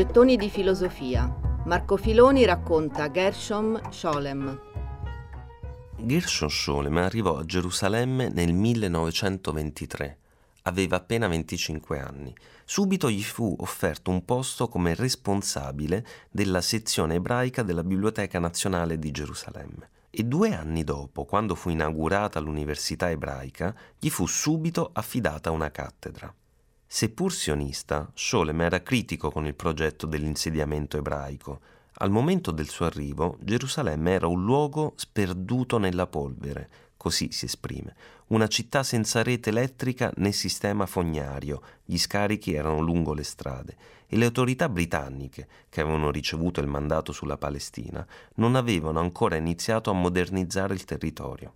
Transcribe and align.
Gettoni 0.00 0.38
di 0.38 0.48
filosofia. 0.48 1.30
Marco 1.66 1.98
Filoni 1.98 2.46
racconta 2.46 3.10
Gershom 3.10 3.78
Scholem. 3.90 4.58
Gershom 5.98 6.48
Scholem 6.48 6.96
arrivò 6.96 7.36
a 7.36 7.44
Gerusalemme 7.44 8.30
nel 8.30 8.54
1923. 8.54 10.18
Aveva 10.62 10.96
appena 10.96 11.28
25 11.28 11.98
anni. 12.00 12.34
Subito 12.64 13.10
gli 13.10 13.22
fu 13.22 13.54
offerto 13.58 14.10
un 14.10 14.24
posto 14.24 14.68
come 14.68 14.94
responsabile 14.94 16.06
della 16.30 16.62
sezione 16.62 17.16
ebraica 17.16 17.62
della 17.62 17.84
Biblioteca 17.84 18.38
Nazionale 18.38 18.98
di 18.98 19.10
Gerusalemme. 19.10 19.90
E 20.08 20.22
due 20.22 20.54
anni 20.54 20.82
dopo, 20.82 21.26
quando 21.26 21.54
fu 21.54 21.68
inaugurata 21.68 22.40
l'Università 22.40 23.10
ebraica, 23.10 23.76
gli 23.98 24.08
fu 24.08 24.24
subito 24.24 24.88
affidata 24.94 25.50
una 25.50 25.70
cattedra. 25.70 26.34
Seppur 26.92 27.32
sionista, 27.32 28.10
Scholem 28.14 28.62
era 28.62 28.82
critico 28.82 29.30
con 29.30 29.46
il 29.46 29.54
progetto 29.54 30.06
dell'insediamento 30.06 30.96
ebraico. 30.96 31.60
Al 31.98 32.10
momento 32.10 32.50
del 32.50 32.68
suo 32.68 32.84
arrivo, 32.86 33.38
Gerusalemme 33.38 34.10
era 34.10 34.26
un 34.26 34.44
luogo 34.44 34.94
sperduto 34.96 35.78
nella 35.78 36.08
polvere, 36.08 36.68
così 36.96 37.30
si 37.30 37.44
esprime, 37.44 37.94
una 38.28 38.48
città 38.48 38.82
senza 38.82 39.22
rete 39.22 39.50
elettrica 39.50 40.10
né 40.16 40.32
sistema 40.32 40.84
fognario, 40.84 41.62
gli 41.84 41.96
scarichi 41.96 42.54
erano 42.54 42.80
lungo 42.80 43.14
le 43.14 43.22
strade 43.22 43.76
e 44.08 44.16
le 44.16 44.24
autorità 44.24 44.68
britanniche, 44.68 45.46
che 45.68 45.82
avevano 45.82 46.10
ricevuto 46.10 46.60
il 46.60 46.66
mandato 46.66 47.12
sulla 47.12 47.38
Palestina, 47.38 48.04
non 48.34 48.56
avevano 48.56 48.98
ancora 48.98 49.36
iniziato 49.36 49.90
a 49.90 49.94
modernizzare 49.94 50.74
il 50.74 50.84
territorio. 50.84 51.54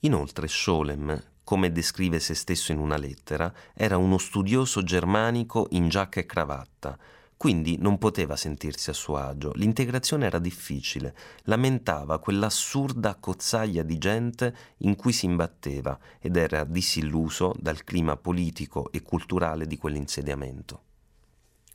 Inoltre 0.00 0.48
Scholem, 0.48 1.18
come 1.50 1.72
descrive 1.72 2.20
se 2.20 2.34
stesso 2.34 2.70
in 2.70 2.78
una 2.78 2.96
lettera, 2.96 3.52
era 3.74 3.96
uno 3.96 4.18
studioso 4.18 4.84
germanico 4.84 5.66
in 5.70 5.88
giacca 5.88 6.20
e 6.20 6.24
cravatta, 6.24 6.96
quindi 7.36 7.76
non 7.76 7.98
poteva 7.98 8.36
sentirsi 8.36 8.88
a 8.88 8.92
suo 8.92 9.16
agio, 9.16 9.50
l'integrazione 9.56 10.26
era 10.26 10.38
difficile, 10.38 11.12
lamentava 11.46 12.20
quell'assurda 12.20 13.16
cozzaglia 13.16 13.82
di 13.82 13.98
gente 13.98 14.56
in 14.76 14.94
cui 14.94 15.12
si 15.12 15.26
imbatteva 15.26 15.98
ed 16.20 16.36
era 16.36 16.62
disilluso 16.62 17.52
dal 17.58 17.82
clima 17.82 18.16
politico 18.16 18.92
e 18.92 19.02
culturale 19.02 19.66
di 19.66 19.76
quell'insediamento. 19.76 20.82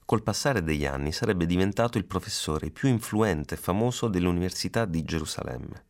Col 0.06 0.24
passare 0.24 0.64
degli 0.64 0.86
anni 0.86 1.12
sarebbe 1.12 1.46
diventato 1.46 1.98
il 1.98 2.06
professore 2.06 2.70
più 2.70 2.88
influente 2.88 3.56
e 3.56 3.58
famoso 3.58 4.08
dell'Università 4.08 4.86
di 4.86 5.04
Gerusalemme 5.04 5.85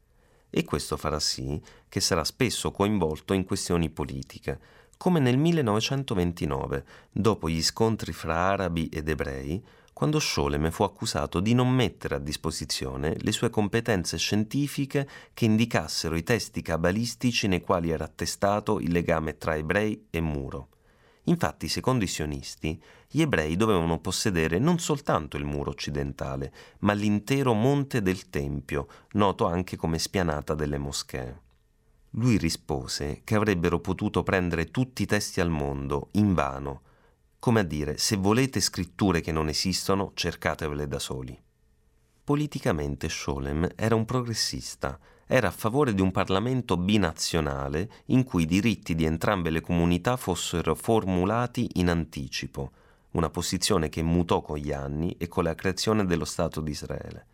e 0.57 0.63
questo 0.63 0.95
farà 0.95 1.19
sì 1.19 1.61
che 1.89 1.99
sarà 1.99 2.23
spesso 2.23 2.71
coinvolto 2.71 3.33
in 3.33 3.43
questioni 3.43 3.89
politiche, 3.89 4.57
come 4.95 5.19
nel 5.19 5.37
1929, 5.37 6.85
dopo 7.11 7.49
gli 7.49 7.61
scontri 7.61 8.13
fra 8.13 8.37
arabi 8.37 8.87
ed 8.87 9.09
ebrei, 9.09 9.61
quando 9.91 10.17
Scholem 10.17 10.71
fu 10.71 10.83
accusato 10.83 11.41
di 11.41 11.53
non 11.53 11.69
mettere 11.69 12.15
a 12.15 12.19
disposizione 12.19 13.17
le 13.19 13.33
sue 13.33 13.49
competenze 13.49 14.17
scientifiche 14.17 15.05
che 15.33 15.43
indicassero 15.43 16.15
i 16.15 16.23
testi 16.23 16.61
cabalistici 16.61 17.47
nei 17.47 17.59
quali 17.59 17.91
era 17.91 18.05
attestato 18.05 18.79
il 18.79 18.93
legame 18.93 19.37
tra 19.37 19.57
ebrei 19.57 20.07
e 20.09 20.21
muro. 20.21 20.69
Infatti, 21.25 21.67
secondo 21.67 22.03
i 22.03 22.07
sionisti, 22.07 22.81
gli 23.09 23.21
ebrei 23.21 23.55
dovevano 23.55 23.99
possedere 23.99 24.59
non 24.59 24.79
soltanto 24.79 25.37
il 25.37 25.45
muro 25.45 25.71
occidentale, 25.71 26.53
ma 26.79 26.93
l'intero 26.93 27.53
monte 27.53 28.01
del 28.01 28.29
Tempio, 28.29 28.87
noto 29.13 29.45
anche 29.45 29.75
come 29.75 29.97
spianata 29.97 30.53
delle 30.53 30.77
moschee. 30.77 31.41
Lui 32.11 32.37
rispose 32.37 33.21
che 33.23 33.35
avrebbero 33.35 33.79
potuto 33.79 34.23
prendere 34.23 34.71
tutti 34.71 35.01
i 35.03 35.05
testi 35.05 35.41
al 35.41 35.49
mondo, 35.49 36.09
invano, 36.11 36.81
come 37.39 37.59
a 37.59 37.63
dire, 37.63 37.97
se 37.97 38.15
volete 38.15 38.59
scritture 38.59 39.21
che 39.21 39.31
non 39.31 39.49
esistono, 39.49 40.11
cercatevele 40.13 40.87
da 40.87 40.99
soli. 40.99 41.39
Politicamente 42.23 43.09
Scholem 43.09 43.69
era 43.75 43.95
un 43.95 44.05
progressista, 44.05 44.99
era 45.27 45.47
a 45.47 45.51
favore 45.51 45.93
di 45.93 46.01
un 46.01 46.11
Parlamento 46.11 46.77
binazionale 46.77 47.89
in 48.07 48.23
cui 48.23 48.43
i 48.43 48.47
diritti 48.47 48.93
di 48.93 49.05
entrambe 49.05 49.49
le 49.49 49.61
comunità 49.61 50.17
fossero 50.17 50.75
formulati 50.75 51.67
in 51.73 51.89
anticipo, 51.89 52.71
una 53.11 53.29
posizione 53.29 53.89
che 53.89 54.03
mutò 54.03 54.41
con 54.41 54.57
gli 54.57 54.71
anni 54.71 55.15
e 55.17 55.27
con 55.27 55.43
la 55.43 55.55
creazione 55.55 56.05
dello 56.05 56.25
Stato 56.25 56.61
di 56.61 56.71
Israele. 56.71 57.25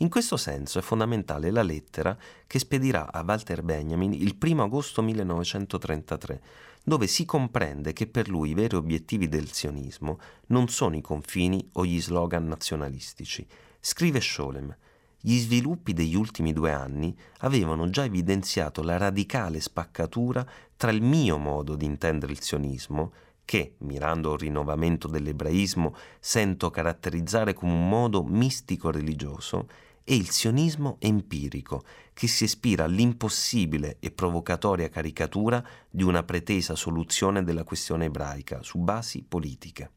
In 0.00 0.10
questo 0.10 0.36
senso 0.36 0.78
è 0.78 0.82
fondamentale 0.82 1.50
la 1.50 1.62
lettera 1.62 2.16
che 2.46 2.58
spedirà 2.58 3.10
a 3.10 3.24
Walter 3.26 3.62
Benjamin 3.62 4.12
il 4.12 4.36
1 4.40 4.62
agosto 4.62 5.02
1933, 5.02 6.42
dove 6.84 7.06
si 7.06 7.24
comprende 7.24 7.92
che 7.92 8.06
per 8.06 8.28
lui 8.28 8.50
i 8.50 8.54
veri 8.54 8.76
obiettivi 8.76 9.28
del 9.28 9.50
sionismo 9.50 10.20
non 10.48 10.68
sono 10.68 10.96
i 10.96 11.00
confini 11.00 11.68
o 11.72 11.84
gli 11.84 12.00
slogan 12.00 12.46
nazionalistici. 12.46 13.44
Scrive 13.80 14.20
Scholem, 14.20 14.74
gli 15.20 15.36
sviluppi 15.38 15.92
degli 15.92 16.14
ultimi 16.14 16.52
due 16.52 16.70
anni 16.72 17.16
avevano 17.38 17.90
già 17.90 18.04
evidenziato 18.04 18.82
la 18.82 18.96
radicale 18.96 19.60
spaccatura 19.60 20.46
tra 20.76 20.92
il 20.92 21.02
mio 21.02 21.38
modo 21.38 21.74
di 21.74 21.84
intendere 21.84 22.32
il 22.32 22.40
sionismo, 22.40 23.12
che, 23.44 23.74
mirando 23.78 24.32
al 24.32 24.38
rinnovamento 24.38 25.08
dell'ebraismo, 25.08 25.96
sento 26.20 26.70
caratterizzare 26.70 27.52
come 27.52 27.72
un 27.72 27.88
modo 27.88 28.22
mistico-religioso, 28.22 29.66
e 30.04 30.14
il 30.14 30.30
sionismo 30.30 30.96
empirico, 31.00 31.82
che 32.14 32.28
si 32.28 32.44
ispira 32.44 32.84
all'impossibile 32.84 33.96
e 34.00 34.10
provocatoria 34.10 34.88
caricatura 34.88 35.62
di 35.90 36.04
una 36.04 36.22
pretesa 36.22 36.76
soluzione 36.76 37.42
della 37.42 37.64
questione 37.64 38.06
ebraica 38.06 38.62
su 38.62 38.78
basi 38.78 39.24
politiche. 39.26 39.90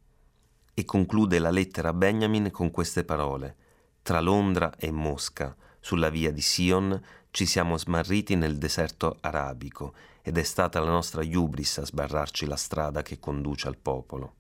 E 0.73 0.83
conclude 0.83 1.37
la 1.39 1.51
lettera 1.51 1.89
a 1.89 1.93
Benjamin 1.93 2.49
con 2.49 2.71
queste 2.71 3.03
parole 3.03 3.55
tra 4.01 4.19
Londra 4.19 4.73
e 4.77 4.91
Mosca, 4.91 5.55
sulla 5.79 6.09
via 6.09 6.31
di 6.31 6.41
Sion, 6.41 7.01
ci 7.31 7.45
siamo 7.45 7.77
smarriti 7.77 8.35
nel 8.35 8.57
deserto 8.57 9.17
arabico 9.21 9.93
ed 10.21 10.37
è 10.37 10.43
stata 10.43 10.79
la 10.79 10.89
nostra 10.89 11.23
iubris 11.23 11.77
a 11.79 11.85
sbarrarci 11.85 12.45
la 12.45 12.55
strada 12.55 13.01
che 13.01 13.19
conduce 13.19 13.67
al 13.67 13.77
popolo. 13.77 14.35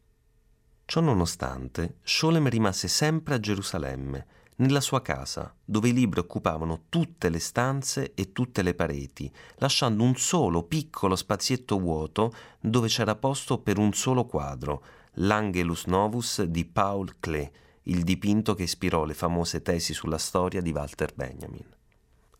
Ciò 0.85 0.99
nonostante, 0.99 1.99
Scholem 2.03 2.49
rimase 2.49 2.87
sempre 2.87 3.35
a 3.35 3.39
Gerusalemme, 3.39 4.25
nella 4.57 4.81
sua 4.81 5.01
casa, 5.01 5.55
dove 5.63 5.89
i 5.89 5.93
libri 5.93 6.19
occupavano 6.19 6.83
tutte 6.89 7.29
le 7.29 7.39
stanze 7.39 8.13
e 8.13 8.31
tutte 8.31 8.61
le 8.61 8.75
pareti, 8.75 9.31
lasciando 9.55 10.03
un 10.03 10.15
solo 10.15 10.63
piccolo 10.63 11.15
spazietto 11.15 11.79
vuoto 11.79 12.33
dove 12.59 12.87
c'era 12.87 13.15
posto 13.15 13.57
per 13.59 13.77
un 13.77 13.93
solo 13.93 14.25
quadro, 14.25 14.83
l'Angelus 15.13 15.85
Novus 15.85 16.43
di 16.43 16.65
Paul 16.65 17.15
Klee, 17.19 17.51
il 17.83 18.03
dipinto 18.03 18.53
che 18.53 18.63
ispirò 18.63 19.05
le 19.05 19.13
famose 19.13 19.61
tesi 19.61 19.93
sulla 19.93 20.17
storia 20.17 20.61
di 20.61 20.71
Walter 20.71 21.13
Benjamin. 21.13 21.65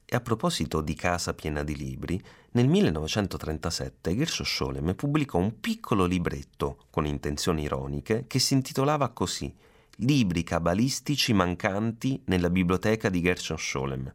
E 0.05 0.15
a 0.15 0.21
proposito 0.21 0.81
di 0.81 0.93
casa 0.93 1.33
piena 1.33 1.63
di 1.63 1.75
libri, 1.75 2.21
nel 2.51 2.67
1937 2.67 4.15
Gershom 4.15 4.45
Scholem 4.45 4.93
pubblicò 4.93 5.37
un 5.37 5.59
piccolo 5.59 6.05
libretto, 6.05 6.85
con 6.89 7.05
intenzioni 7.05 7.63
ironiche, 7.63 8.25
che 8.27 8.39
si 8.39 8.53
intitolava 8.53 9.09
così 9.09 9.55
Libri 10.03 10.41
cabalistici 10.43 11.31
mancanti 11.31 12.21
nella 12.25 12.49
biblioteca 12.49 13.09
di 13.09 13.21
Gershom 13.21 13.57
Scholem. 13.57 14.11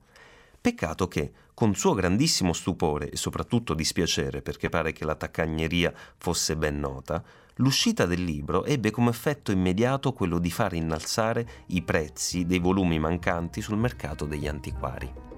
Peccato 0.60 1.06
che, 1.06 1.32
con 1.54 1.74
suo 1.76 1.94
grandissimo 1.94 2.52
stupore 2.52 3.08
e 3.08 3.16
soprattutto 3.16 3.72
dispiacere, 3.72 4.42
perché 4.42 4.68
pare 4.68 4.92
che 4.92 5.04
la 5.04 5.14
taccagneria 5.14 5.94
fosse 6.16 6.56
ben 6.56 6.80
nota, 6.80 7.22
L'uscita 7.58 8.04
del 8.04 8.22
libro 8.22 8.64
ebbe 8.66 8.90
come 8.90 9.08
effetto 9.08 9.50
immediato 9.50 10.12
quello 10.12 10.38
di 10.38 10.50
far 10.50 10.74
innalzare 10.74 11.64
i 11.68 11.80
prezzi 11.80 12.44
dei 12.44 12.58
volumi 12.58 12.98
mancanti 12.98 13.62
sul 13.62 13.78
mercato 13.78 14.26
degli 14.26 14.46
antiquari. 14.46 15.35